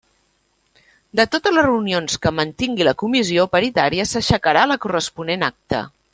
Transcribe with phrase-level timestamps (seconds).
[1.19, 5.85] De totes les reunions que mantingui la Comissió paritària, s'aixecarà la corresponent acta.